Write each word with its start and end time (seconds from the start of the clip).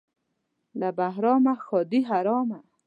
له 0.79 0.89
بهرامه 0.99 1.53
ښادي 1.65 2.01
حرامه. 2.09 2.59